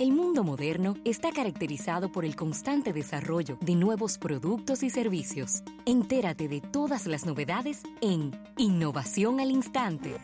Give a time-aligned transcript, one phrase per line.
[0.00, 5.62] El mundo moderno está caracterizado por el constante desarrollo de nuevos productos y servicios.
[5.84, 10.16] Entérate de todas las novedades en Innovación al Instante.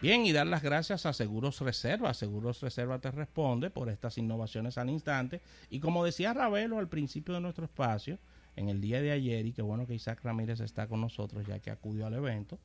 [0.00, 2.14] Bien, y dar las gracias a Seguros Reserva.
[2.14, 5.42] Seguros Reserva te responde por estas innovaciones al instante.
[5.68, 8.18] Y como decía Ravelo al principio de nuestro espacio,
[8.56, 11.58] en el día de ayer, y qué bueno que Isaac Ramírez está con nosotros ya
[11.58, 12.58] que acudió al evento,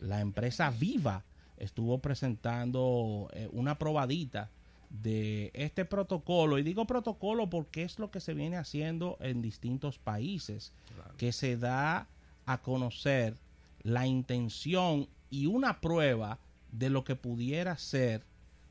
[0.00, 1.22] la empresa Viva
[1.58, 4.50] estuvo presentando eh, una probadita
[4.90, 6.58] de este protocolo.
[6.58, 10.72] Y digo protocolo porque es lo que se viene haciendo en distintos países,
[11.16, 12.06] que se da
[12.46, 13.34] a conocer
[13.82, 16.38] la intención y una prueba
[16.72, 18.22] de lo que pudiera ser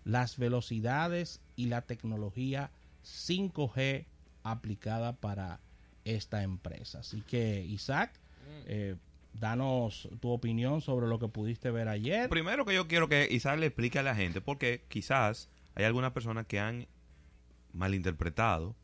[0.04, 2.70] las velocidades y la tecnología
[3.04, 4.06] 5G
[4.44, 5.60] aplicada para
[6.06, 7.00] esta empresa.
[7.00, 8.12] Así que, Isaac,
[8.68, 8.96] eh,
[9.40, 12.30] danos tu opinión sobre lo que pudiste ver ayer.
[12.30, 16.12] Primero que yo quiero que Isaac le explique a la gente, porque quizás hay algunas
[16.14, 16.88] personas que han
[17.74, 18.76] malinterpretado.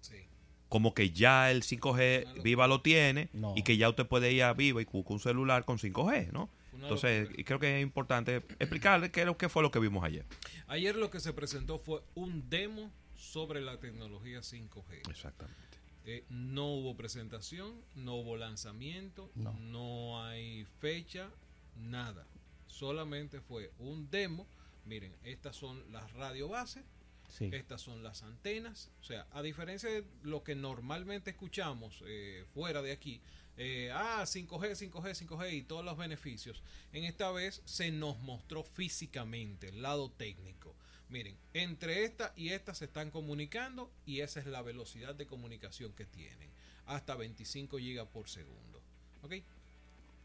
[0.70, 3.54] Como que ya el 5G Viva lo tiene No.
[3.58, 6.50] y que ya usted puede ir a Viva y con un celular con 5G, ¿no?
[6.74, 10.04] Entonces, y creo que es importante explicarle qué, es lo- qué fue lo que vimos
[10.04, 10.26] ayer.
[10.68, 15.10] Ayer lo que se presentó fue un demo sobre la tecnología 5G.
[15.10, 15.71] Exactamente.
[16.06, 19.54] Eh, no hubo presentación, no hubo lanzamiento, No.
[19.60, 20.24] no.
[20.26, 21.30] hay fecha,
[21.76, 22.26] nada.
[22.68, 24.48] Solamente fue un demo.
[24.86, 26.84] Miren, estas son las radio bases,
[27.30, 27.50] Sí.
[27.54, 28.90] estas son las antenas.
[29.00, 33.22] O sea, a diferencia de lo que normalmente escuchamos eh, fuera de aquí,
[33.58, 36.64] eh, ah, 5G, 5G, 5G y todos los beneficios,
[36.94, 40.76] en esta vez se nos mostró físicamente el lado técnico.
[41.12, 45.92] Miren, entre esta y esta se están comunicando y esa es la velocidad de comunicación
[45.92, 46.50] que tienen.
[46.86, 48.82] Hasta 25 gigas por segundo.
[49.22, 49.34] ¿Ok?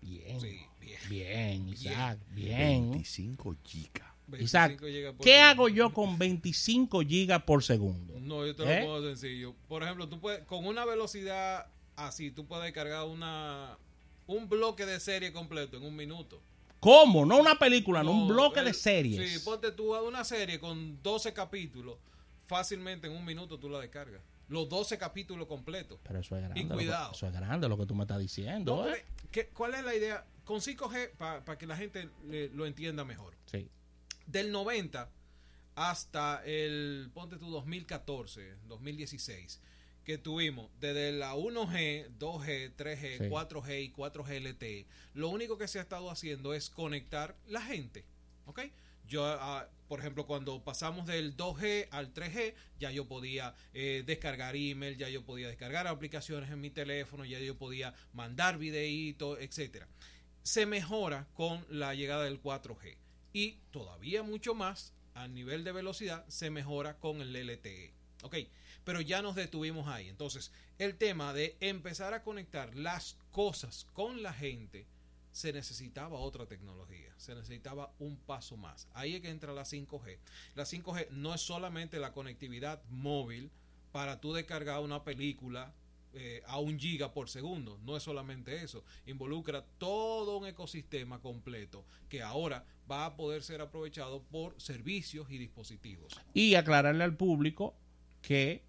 [0.01, 0.41] Bien.
[0.41, 1.01] Sí, bien.
[1.09, 2.93] Bien, Isaac, bien.
[2.93, 4.09] 25 gigas.
[4.39, 5.51] Isaac, 25 gigas por ¿qué segundo.
[5.51, 8.21] hago yo con 25 gigas por segundo?
[8.21, 8.81] No, yo te lo ¿Eh?
[8.83, 9.55] pongo sencillo.
[9.69, 13.77] Por ejemplo, tú puedes, con una velocidad así, tú puedes cargar una
[14.28, 16.41] un bloque de serie completo en un minuto.
[16.86, 17.26] ¿Cómo?
[17.26, 19.32] No una película, no, un bloque el- de series.
[19.32, 21.98] Sí, ponte tú a una serie con 12 capítulos,
[22.47, 24.22] fácilmente en un minuto tú la descargas.
[24.48, 25.98] Los 12 capítulos completos.
[26.04, 26.60] Pero eso es grande.
[26.60, 27.10] Y que- cuidado.
[27.12, 28.76] eso es grande lo que tú me estás diciendo.
[28.76, 29.04] No, ¿eh?
[29.16, 30.24] porque, ¿qué- ¿Cuál es la idea?
[30.44, 33.34] Con 5G, para que la gente le- lo entienda mejor.
[33.47, 33.68] Sí.
[34.28, 35.10] Del 90
[35.74, 39.60] hasta el, ponte tú, 2014, 2016,
[40.06, 43.25] que tuvimos desde la 1G, 2G, 3G, Sí.
[43.25, 48.05] 4G y 4G LTE, lo único que se ha estado haciendo es conectar la gente.
[48.47, 48.61] ¿Ok?
[49.09, 54.55] Yo, ah, por ejemplo, cuando pasamos del 2G al 3G, ya yo podía eh, descargar
[54.55, 59.89] email, ya yo podía descargar aplicaciones en mi teléfono, ya yo podía mandar videitos, etcétera.
[60.45, 62.97] Se mejora con la llegada del 4G
[63.33, 67.93] y todavía mucho más a nivel de velocidad se mejora con el LTE.
[68.22, 68.37] Ok,
[68.86, 70.08] pero ya nos detuvimos ahí.
[70.08, 74.86] Entonces, el tema de empezar a conectar las cosas con la gente
[75.32, 78.86] se necesitaba otra tecnología, se necesitaba un paso más.
[78.94, 80.19] Ahí es que entra la 5G.
[80.54, 83.50] La 5G no es solamente la conectividad móvil
[83.91, 85.74] para tú descargar una película
[86.14, 87.80] eh, a un giga por segundo.
[87.82, 88.84] No es solamente eso.
[89.04, 95.38] Involucra todo un ecosistema completo que ahora va a poder ser aprovechado por servicios y
[95.38, 96.20] dispositivos.
[96.34, 97.74] Y aclararle al público
[98.22, 98.66] que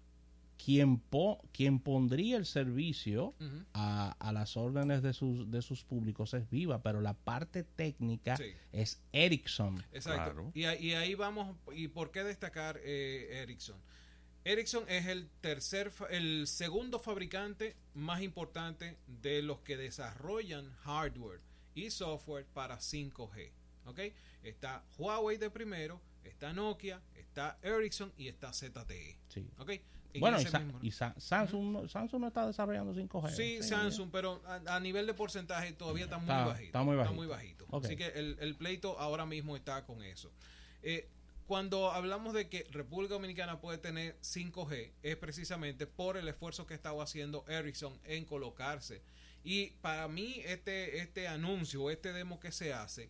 [0.62, 3.34] quien, po- quien pondría el servicio
[3.74, 8.36] a, a las órdenes de sus, de sus públicos es Viva, pero la parte técnica
[8.36, 8.52] Sí.
[8.72, 9.78] es Ericsson.
[9.92, 10.24] Exacto.
[10.32, 10.50] Claro.
[10.54, 11.56] Y, ahí- y ahí vamos.
[11.72, 13.80] ¿Y por qué destacar eh, Ericsson?
[14.44, 21.40] Ericsson es el tercer, el segundo fabricante más importante de los que desarrollan hardware
[21.74, 23.52] y software para 5G.
[23.84, 24.00] ¿Ok?
[24.42, 29.18] Está Huawei de primero, está Nokia, está Ericsson y está ZTE.
[29.28, 29.46] Sí.
[29.58, 29.72] ¿Ok?
[30.14, 33.30] En Bueno, y, ese Sa- mismo- y Sa- Samsung, no- Samsung no está desarrollando 5G.
[33.30, 36.66] Sí, Samsung, pero a, a nivel de porcentaje todavía está muy Está- bajito.
[36.66, 36.82] está
[37.12, 37.66] muy bajito.
[37.72, 40.30] Así que el, el pleito ahora mismo está con eso.
[40.82, 41.06] Eh,
[41.46, 46.74] cuando hablamos de que República Dominicana puede tener 5G, es precisamente por el esfuerzo que
[46.74, 49.02] ha estado haciendo Ericsson en colocarse.
[49.44, 53.08] Y para mí, este, este anuncio, este demo que se hace,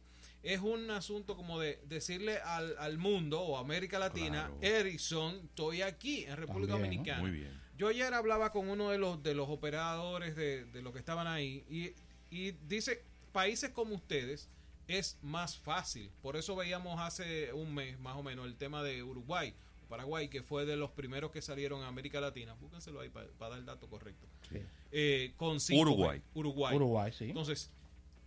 [0.54, 4.58] es un asunto como de decirle al, al mundo o América Latina, Claro.
[4.62, 6.96] Ericsson, estoy aquí en República También, ¿no?
[6.96, 7.20] Dominicana.
[7.20, 7.60] Muy bien.
[7.76, 11.26] Yo ayer hablaba con uno de los de los operadores de, de los que estaban
[11.26, 11.92] ahí y,
[12.34, 14.48] y dice, países como ustedes
[14.88, 16.10] es más fácil.
[16.22, 19.54] Por eso veíamos hace un mes más o menos el tema de Uruguay,
[19.88, 22.54] Paraguay, que fue de los primeros que salieron a América Latina.
[22.54, 24.26] Búsquenselo ahí para dar el dato correcto.
[24.50, 24.58] Sí.
[24.92, 25.80] Eh, con 5G.
[25.82, 26.22] Uruguay.
[26.34, 26.74] Uruguay.
[26.74, 27.24] Uruguay, sí.
[27.26, 27.70] Entonces,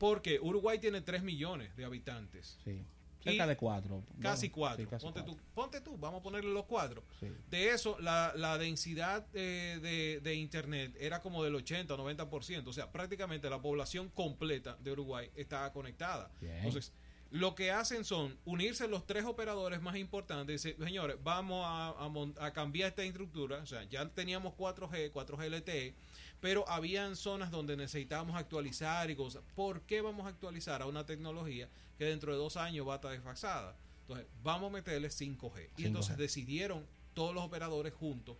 [0.01, 2.57] porque Uruguay tiene 3 millones de habitantes.
[2.65, 2.83] sí.
[3.24, 4.03] Cerca de cuatro.
[4.19, 4.83] Casi Bueno, cuatro.
[4.83, 5.36] sí, casi ponte, cuatro.
[5.36, 7.03] Tú, ponte tú, vamos a ponerle los cuatro.
[7.19, 7.27] Sí.
[7.51, 12.65] De eso, la, la densidad eh, de, de Internet era como del 80 o 90%.
[12.65, 16.31] O sea, prácticamente la población completa de Uruguay estaba conectada.
[16.42, 16.56] Bien.
[16.65, 16.94] Entonces,
[17.30, 21.89] lo que hacen son unirse los tres operadores más importantes y decir, señores, vamos a,
[21.89, 23.59] a a cambiar esta estructura.
[23.59, 25.94] O sea, ya teníamos 4G, 4G LTE,
[26.42, 29.44] pero habían zonas donde necesitábamos actualizar y cosas.
[29.56, 32.96] ¿Por qué vamos a actualizar a una tecnología que dentro de dos años va a
[32.98, 33.76] estar desfasada?
[34.02, 35.70] Entonces, vamos a meterle 5G.
[35.78, 35.86] Y 5G.
[35.86, 38.36] entonces decidieron todos los operadores juntos.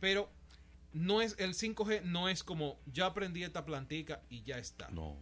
[0.00, 0.28] Pero
[0.92, 5.16] no es el 5G no es como ya aprendí esta plantica y ya está No.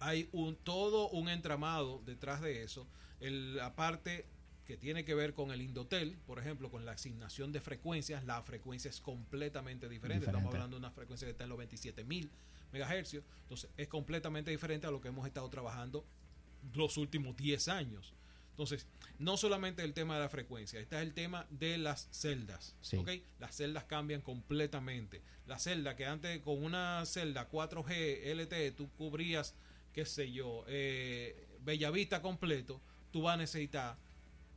[0.00, 2.86] hay un todo un entramado detrás de eso.
[3.20, 4.26] El- la parte
[4.72, 8.42] que tiene que ver con el Indotel, por ejemplo, con la asignación de frecuencias, la
[8.42, 10.24] frecuencia es completamente diferente.
[10.24, 12.30] Estamos hablando de una frecuencia que está en los 27.000
[12.72, 13.22] megahercios.
[13.42, 16.06] Entonces, es completamente diferente a lo que hemos estado trabajando
[16.72, 18.14] los últimos 10 años.
[18.48, 18.86] Entonces,
[19.18, 22.74] no solamente el tema de la frecuencia, está el tema de las celdas.
[22.80, 22.96] Sí.
[23.40, 25.20] Las celdas cambian completamente.
[25.46, 29.54] La celda que antes con una celda 4G LTE tú cubrías,
[29.92, 32.80] qué sé yo, eh, Bellavista completo,
[33.10, 33.98] tú vas a necesitar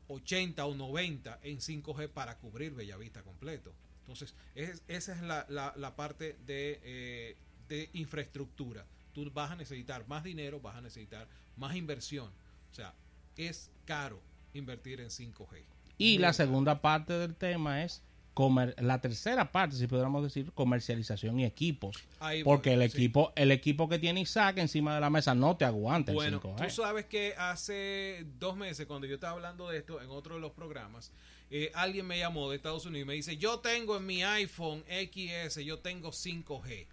[0.08, 3.74] 80 o 90 en 5G para cubrir Bellavista completo.
[4.02, 7.36] Entonces, es- esa es la, la- la parte de, eh,
[7.68, 8.86] de infraestructura.
[9.14, 12.30] Tú vas a necesitar más dinero, vas a necesitar más inversión.
[12.72, 12.94] O sea,
[13.38, 14.22] es caro
[14.54, 15.64] invertir en 5G.
[15.98, 16.34] Y Muy la caro.
[16.34, 18.02] segunda parte del tema es
[18.36, 22.04] comer, la tercera parte, si pudiéramos decir, comercialización y equipos.
[22.20, 22.86] Ahí Porque el sí.
[22.98, 26.40] equipo, el equipo que tiene Isaac encima de la mesa no te aguanta el Bueno,
[26.42, 26.68] 5G.
[26.68, 30.42] tú sabes que hace dos meses, cuando yo estaba hablando de esto en otro de
[30.42, 31.12] los programas,
[31.50, 34.84] eh, alguien me llamó de Estados Unidos y me dice, yo tengo en mi iPhone
[34.90, 36.88] XS, yo tengo 5G.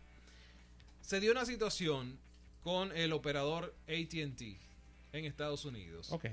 [1.00, 2.18] Se dio una situación
[2.62, 4.42] con el operador ATT
[5.12, 6.26] en Estados Unidos Ok.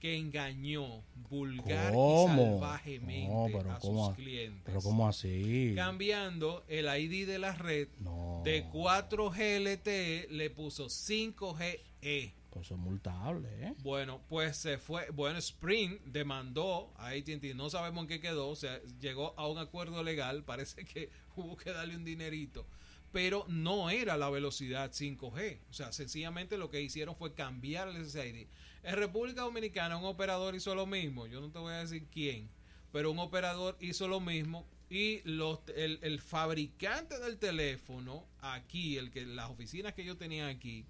[0.00, 2.42] Que engañó vulgar ¿Cómo?
[2.42, 3.28] y salvajemente
[3.62, 4.06] No, a ¿cómo?
[4.08, 4.62] sus clientes.
[4.64, 5.72] Pero ¿cómo así?
[5.74, 8.42] Cambiando el ID de la red No.
[8.44, 12.32] de 4G LTE le puso 5GE.
[12.50, 13.74] Pues es multable, ¿eh?
[13.82, 15.10] Bueno, pues se fue.
[15.10, 19.58] Bueno, Spring demandó a ATT, no sabemos en qué quedó, o sea, llegó a un
[19.58, 22.64] acuerdo legal, parece que hubo que darle un dinerito,
[23.12, 28.06] pero no era la velocidad 5G, o sea, sencillamente lo que hicieron fue cambiar el
[28.08, 28.46] SSID.
[28.82, 32.48] En República Dominicana un operador hizo lo mismo, yo no te voy a decir quién,
[32.92, 39.10] pero un operador hizo lo mismo y los, el, el fabricante del teléfono aquí, el
[39.10, 40.84] que las oficinas que yo tenía aquí,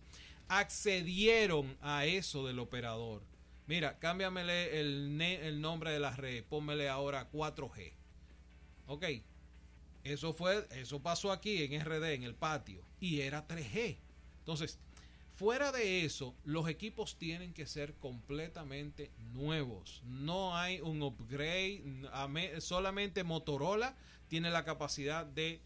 [0.48, 3.22] accedieron a eso del operador.
[3.66, 7.92] Mira, cámbiamele el, el nombre de la red, pónmele ahora 4G.
[8.86, 9.04] Ok,
[10.04, 13.98] eso fue, eso pasó aquí en RD, en el patio, y era 3G.
[14.38, 14.78] Entonces,
[15.38, 20.02] fuera de eso, los equipos tienen que ser completamente nuevos.
[20.04, 21.80] No hay un upgrade,
[22.60, 23.94] solamente Motorola
[24.28, 25.60] tiene la capacidad de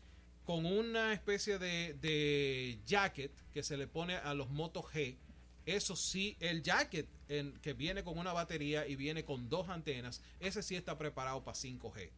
[0.45, 5.17] con una especie de, de jacket que se le pone a los Moto G.
[5.65, 10.21] Eso sí, el jacket en- que viene con una batería y viene con dos antenas,
[10.41, 12.11] ese sí está preparado para 5G.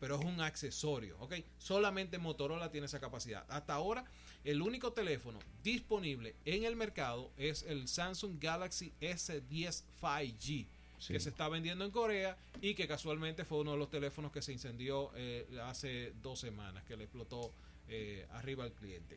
[0.00, 1.34] Pero es un accesorio, ¿ok?
[1.58, 3.44] Solamente Motorola tiene esa capacidad.
[3.48, 4.04] Hasta ahora,
[4.44, 10.66] el único teléfono disponible en el mercado es el Samsung Galaxy S10 5G
[10.98, 11.12] Sí.
[11.12, 14.42] que se está vendiendo en Corea y que casualmente fue uno de los teléfonos que
[14.42, 17.52] se incendió eh, hace dos semanas, que le explotó
[17.88, 19.16] eh, arriba al cliente.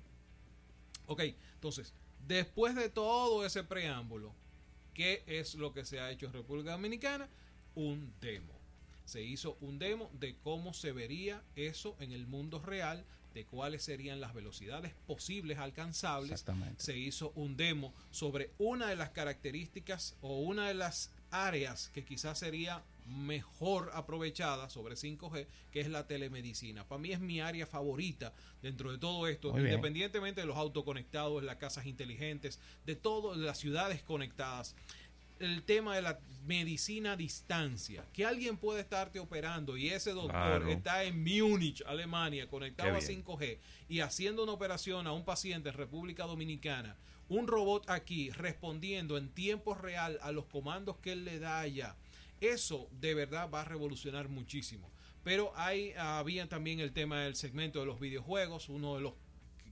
[1.07, 1.21] Ok,
[1.55, 1.91] entonces,
[2.27, 4.31] después de todo ese preámbulo,
[4.93, 7.27] ¿qué es lo que se ha hecho en República Dominicana?
[7.73, 8.53] Un demo.
[9.05, 13.83] Se hizo un demo de cómo se vería eso en el mundo real, de cuáles
[13.83, 16.43] serían las velocidades posibles alcanzables
[16.77, 22.03] se hizo un demo sobre una de las características o una de las áreas que
[22.03, 26.87] quizás sería mejor aprovechada sobre 5G, que es la telemedicina.
[26.87, 29.73] Para mí es mi área favorita dentro de todo esto, Muy bien.
[29.73, 34.75] independientemente de los autos conectados, las casas inteligentes, de todo, de las ciudades conectadas.
[35.41, 40.31] El tema de la medicina a distancia, que alguien puede estarte operando y ese doctor
[40.31, 40.69] Claro.
[40.69, 43.23] está en Múnich, Alemania, conectado a bien.
[43.23, 46.97] 5G y haciendo una operación a un paciente en República Dominicana,
[47.29, 51.95] un robot aquí respondiendo en tiempo real a los comandos que él le da allá,
[52.39, 54.91] eso de verdad va a revolucionar muchísimo.
[55.23, 59.13] Pero hay, había también el tema del segmento de los videojuegos, uno de los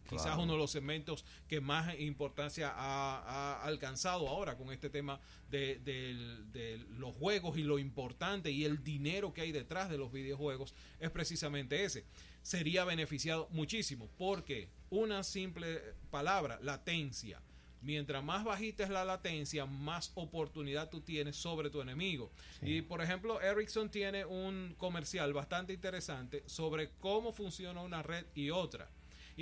[0.09, 0.43] quizás Claro.
[0.43, 6.85] uno de los segmentos que más importancia ha, ha alcanzado ahora con este tema de
[6.97, 11.09] los juegos y lo importante y el dinero que hay detrás de los videojuegos es
[11.11, 12.05] precisamente ese.
[12.41, 17.41] Sería beneficiado muchísimo porque una simple palabra, latencia.
[17.81, 22.29] Mientras más bajita es la latencia, más oportunidad tú tienes sobre tu enemigo.
[22.61, 28.49] Y por ejemplo, Ericsson tiene un comercial bastante interesante sobre cómo funciona una red y
[28.49, 28.89] otra.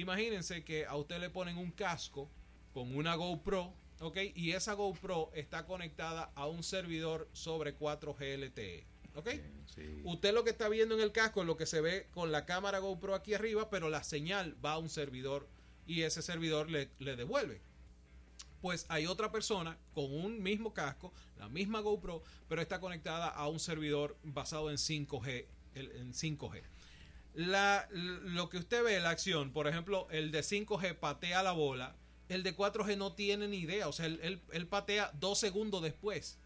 [0.02, 2.30] Imagínense que a usted le ponen un casco
[2.74, 4.18] con una GoPro, ¿ok?
[4.36, 8.86] Y esa GoPro está conectada a un servidor sobre 4G LTE.
[9.16, 9.30] ¿Ok?
[9.74, 10.02] Sí.
[10.04, 12.46] Usted lo que está viendo en el casco es lo que se ve con la
[12.46, 15.48] cámara GoPro aquí arriba, pero la señal va a un servidor
[15.88, 17.60] y ese servidor le, le devuelve.
[18.62, 23.48] Pues hay otra persona con un mismo casco, la misma GoPro, pero está conectada a
[23.48, 25.46] un servidor basado en 5G.
[25.76, 26.62] el- En 5G.
[27.38, 31.96] La, lo que usted ve, la acción, por ejemplo, el de 5G patea la bola,
[32.30, 35.84] el de 4G no tiene ni idea, o sea, él, él- él patea dos segundos
[35.84, 36.40] después.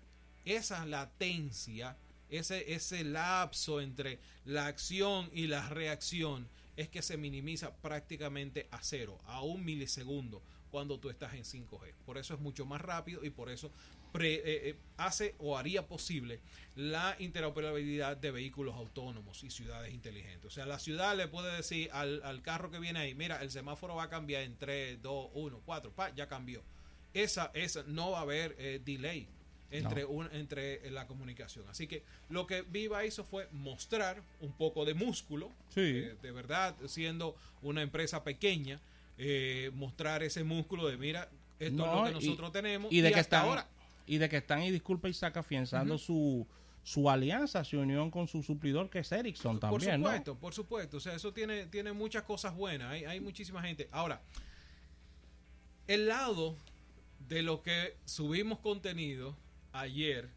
[0.44, 1.96] Esa latencia,
[2.30, 8.80] ese, ese lapso entre la acción y la reacción es que se minimiza prácticamente a
[8.84, 11.94] cero, a un milisegundo cuando tú estás en 5G.
[12.06, 13.70] Por eso es mucho más rápido y por eso
[14.12, 16.40] pre- eh, eh, hace o haría posible
[16.76, 20.46] la interoperabilidad de vehículos autónomos y ciudades inteligentes.
[20.46, 23.52] O sea, la ciudad le puede decir al, al carro que viene ahí, mira, el
[23.52, 26.62] semáforo va a cambiar en 3, 2, 1, 4, pa, ya cambió.
[27.14, 29.28] Esa, esa no va a haber eh, delay
[29.70, 31.66] entre, un, entre la comunicación.
[31.70, 35.82] Así que lo que Viva hizo fue mostrar un poco de músculo, Sí.
[35.82, 38.80] eh, de verdad, siendo una empresa pequeña,
[39.24, 43.02] eh, mostrar ese músculo de mira, esto No, es lo que y- nosotros tenemos y
[43.02, 43.68] de que hasta están ahora
[44.08, 46.48] y de que están y disculpa Isaac afianzando su
[46.84, 50.08] su alianza, su unión con su suplidor que es Ericsson por también, ¿no?
[50.08, 50.98] supuesto, por supuesto.
[50.98, 52.90] O sea, eso tiene, tiene muchas cosas buenas.
[52.92, 53.88] Hay, hay muchísima gente.
[53.92, 54.20] Ahora,
[55.88, 56.56] el lado
[57.30, 59.38] de lo que subimos contenido
[59.74, 60.30] ayer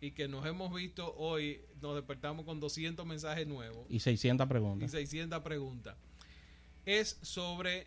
[0.00, 4.48] y que nos hemos visto hoy, nos despertamos con 200 mensajes nuevos Y 600 y
[4.48, 4.90] preguntas.
[4.90, 5.96] 600 preguntas,
[6.84, 7.86] es sobre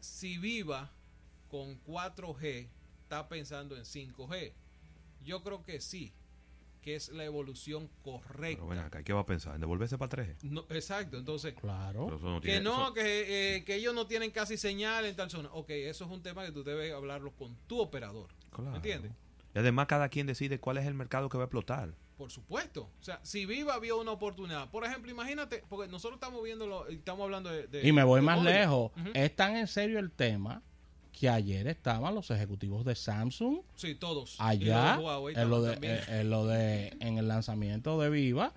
[0.00, 0.90] si Viva
[1.48, 2.68] con 4G
[3.02, 4.52] está pensando en 5G.
[5.24, 6.12] Yo creo que sí,
[6.80, 8.56] que es la evolución correcta.
[8.62, 9.54] Pero ven acá, ¿qué va a pensar?
[9.54, 10.36] ¿En devolverse para 3G?
[10.44, 12.18] No, exacto, entonces, Claro.
[12.40, 15.50] que tiene- no, eso- que, eh, que ellos no tienen casi señal en tal zona.
[15.52, 18.28] Ok, eso es un tema que tú debes hablarlo con tu operador.
[18.50, 18.70] Claro.
[18.70, 19.12] ¿Me entiendes?
[19.54, 21.94] Y además cada quien decide cuál es el mercado que va a explotar.
[22.20, 22.90] Por supuesto.
[23.00, 27.24] O sea, si Viva vio una oportunidad, por ejemplo, imagínate, porque nosotros estamos viendo, estamos
[27.24, 27.66] hablando de...
[27.66, 28.52] de- Y me voy más móvil.
[28.52, 28.92] lejos.
[28.94, 29.08] Ujú.
[29.14, 30.62] Es tan en serio el tema
[31.18, 34.36] que ayer estaban los ejecutivos de Samsung Sí, todos.
[34.38, 34.98] Allá
[35.34, 38.52] en lo de, eh, en lo de en el lanzamiento de Viva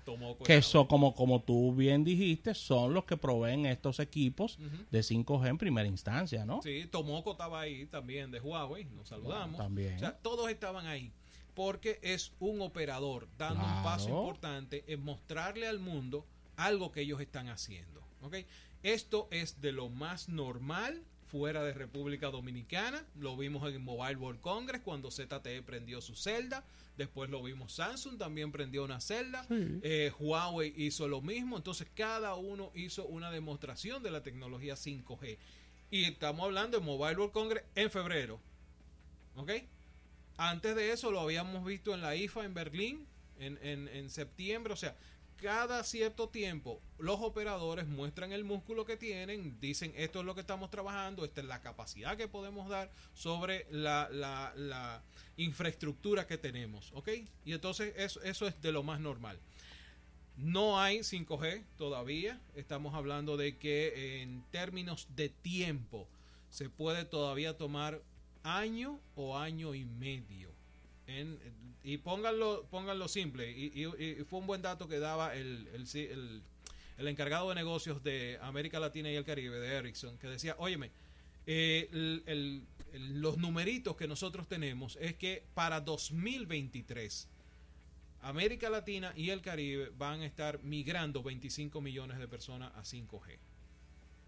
[0.46, 4.58] que son como como tú bien dijiste son los que proveen estos equipos
[4.92, 6.62] de 5G en primera instancia, ¿no?
[6.62, 9.58] Sí, Tomoko estaba ahí también de Huawei, nos saludamos.
[9.58, 9.96] También.
[9.96, 11.12] O sea, todos estaban ahí.
[11.56, 17.22] Porque es un operador dando un paso importante en mostrarle al mundo algo que ellos
[17.22, 18.02] están haciendo.
[18.22, 18.38] ¿ok?
[18.82, 23.06] Esto es de lo más normal fuera de República Dominicana.
[23.20, 26.64] Lo vimos en Mobile World Congress cuando ZTE prendió su celda.
[26.98, 29.44] Después lo vimos Samsung también prendió una celda.
[29.48, 29.80] Sí.
[29.82, 31.58] Eh, Huawei hizo lo mismo.
[31.58, 35.38] Entonces cada uno hizo una demostración de la tecnología 5G.
[35.90, 38.40] Y estamos hablando de Mobile World Congress en febrero.
[39.36, 39.52] ¿Ok?
[40.38, 43.08] Antes de eso lo habíamos visto en la IFA en Berlín
[43.40, 44.74] en, en- en septiembre.
[44.74, 44.96] O sea,
[45.38, 50.42] cada cierto tiempo los operadores muestran el músculo que tienen, dicen esto es lo que
[50.42, 55.04] estamos trabajando, esta es la capacidad que podemos dar sobre la, la- la
[55.38, 56.92] infraestructura que tenemos.
[56.94, 57.10] ¿Ok?
[57.46, 59.38] Y entonces eso, eso es de lo más normal.
[60.38, 62.40] No hay 5G todavía.
[62.56, 66.08] Estamos hablando de que en términos de tiempo
[66.50, 68.02] se puede todavía tomar
[68.44, 70.50] año o año y medio.
[71.84, 73.52] Y pónganlo, pónganlo simple.
[73.52, 73.86] Y,
[74.26, 76.42] fue un buen dato que daba el, el,
[76.98, 80.92] el- encargado de negocios de América Latina y el Caribe, de Ericsson, que decía, óyeme,
[81.46, 81.90] eh,
[82.94, 87.28] los numeritos que nosotros tenemos es que para 2023
[88.22, 93.38] América Latina y el Caribe van a estar migrando 25 millones de personas a 5G.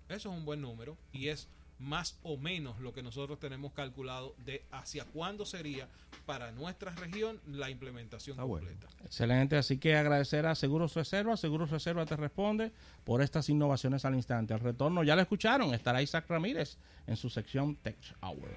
[0.10, 1.48] Eso es un buen número y es
[1.79, 5.88] más o menos lo que nosotros tenemos calculado de hacia cuándo sería
[6.25, 8.67] para nuestra región la implementación Ah, bueno.
[8.70, 8.94] completa.
[9.05, 12.72] Excelente, así que agradecer a Seguros Reserva, Seguros Reserva te responde
[13.03, 14.53] por estas innovaciones al instante.
[14.53, 16.77] Al retorno, ya lo escucharon, estará Isaac Ramírez
[17.08, 18.50] en su sección Tech Hour.